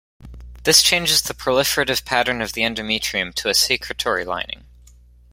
This 0.63 0.81
changes 0.81 1.21
the 1.21 1.35
proliferative 1.35 2.03
pattern 2.05 2.41
of 2.41 2.53
the 2.53 2.63
endometrium 2.63 3.35
to 3.35 3.49
a 3.49 3.53
secretory 3.53 4.25
lining. 4.25 4.65